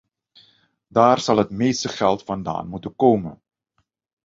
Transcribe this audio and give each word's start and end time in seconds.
Daar 0.87 1.19
zal 1.19 1.37
het 1.37 1.49
meeste 1.49 1.89
geld 1.89 2.23
vandaan 2.23 2.67
moeten 2.67 2.95
komen. 2.95 3.41